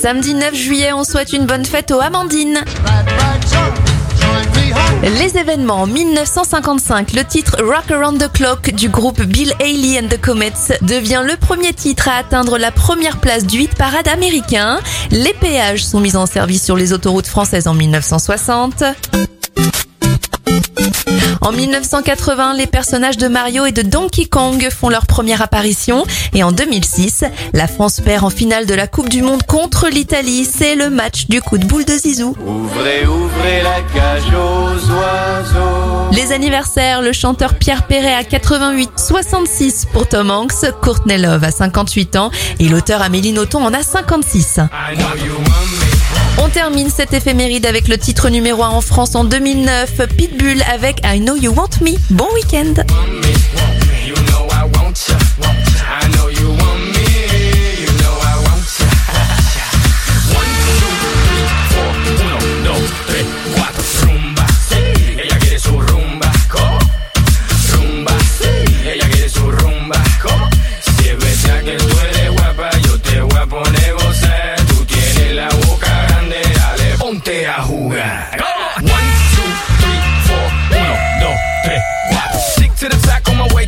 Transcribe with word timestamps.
Samedi 0.00 0.32
9 0.32 0.54
juillet, 0.54 0.94
on 0.94 1.04
souhaite 1.04 1.34
une 1.34 1.44
bonne 1.44 1.66
fête 1.66 1.90
aux 1.90 2.00
Amandines. 2.00 2.64
Les 5.02 5.36
événements 5.36 5.86
1955, 5.86 7.12
le 7.12 7.22
titre 7.22 7.62
Rock 7.62 7.90
Around 7.90 8.18
the 8.18 8.32
Clock 8.32 8.70
du 8.70 8.88
groupe 8.88 9.20
Bill 9.20 9.52
Haley 9.60 10.00
and 10.00 10.08
the 10.08 10.18
Comets 10.18 10.78
devient 10.80 11.22
le 11.26 11.36
premier 11.36 11.74
titre 11.74 12.08
à 12.08 12.14
atteindre 12.14 12.56
la 12.56 12.70
première 12.70 13.18
place 13.18 13.44
du 13.44 13.60
hit 13.60 13.74
parade 13.74 14.08
américain. 14.08 14.80
Les 15.10 15.34
péages 15.34 15.84
sont 15.84 16.00
mis 16.00 16.16
en 16.16 16.24
service 16.24 16.64
sur 16.64 16.78
les 16.78 16.94
autoroutes 16.94 17.26
françaises 17.26 17.68
en 17.68 17.74
1960. 17.74 18.82
En 21.42 21.52
1980, 21.52 22.54
les 22.54 22.66
personnages 22.66 23.16
de 23.16 23.26
Mario 23.26 23.64
et 23.64 23.72
de 23.72 23.82
Donkey 23.82 24.26
Kong 24.26 24.68
font 24.70 24.90
leur 24.90 25.06
première 25.06 25.40
apparition. 25.40 26.04
Et 26.34 26.42
en 26.42 26.52
2006, 26.52 27.24
la 27.54 27.66
France 27.66 28.00
perd 28.00 28.24
en 28.24 28.30
finale 28.30 28.66
de 28.66 28.74
la 28.74 28.86
Coupe 28.86 29.08
du 29.08 29.22
Monde 29.22 29.42
contre 29.44 29.88
l'Italie. 29.88 30.44
C'est 30.44 30.74
le 30.74 30.90
match 30.90 31.28
du 31.28 31.40
coup 31.40 31.56
de 31.56 31.64
boule 31.64 31.84
de 31.86 31.92
Zizou. 31.94 32.36
Ouvrez, 32.46 33.06
ouvrez 33.06 33.62
la 33.62 33.80
cage 33.94 34.34
aux 34.34 34.90
oiseaux. 34.92 36.10
Les 36.12 36.32
anniversaires, 36.32 37.00
le 37.00 37.12
chanteur 37.12 37.54
Pierre 37.54 37.86
Perret 37.86 38.14
à 38.14 38.24
88, 38.24 38.90
66 38.96 39.86
pour 39.92 40.06
Tom 40.08 40.30
Hanks, 40.30 40.70
Courtney 40.82 41.16
Love 41.18 41.44
à 41.44 41.50
58 41.50 42.16
ans 42.16 42.30
et 42.58 42.68
l'auteur 42.68 43.00
Amélie 43.00 43.32
Nothomb 43.32 43.64
en 43.64 43.72
a 43.72 43.82
56. 43.82 44.60
On 46.38 46.48
termine 46.48 46.90
cette 46.90 47.12
éphéméride 47.12 47.66
avec 47.66 47.88
le 47.88 47.98
titre 47.98 48.28
numéro 48.28 48.62
1 48.62 48.68
en 48.68 48.80
France 48.80 49.14
en 49.14 49.24
2009, 49.24 50.08
Pitbull 50.16 50.62
avec 50.72 51.00
I 51.04 51.20
Know 51.20 51.36
You 51.36 51.52
Want 51.54 51.68
Me. 51.82 51.92
Bon 52.10 52.28
week-end 52.34 52.74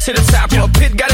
to 0.05 0.12
the 0.12 0.33
top. 0.33 0.50
Yeah. 0.50 0.67
the 0.67 0.78
pit. 0.81 0.97
got 0.97 1.11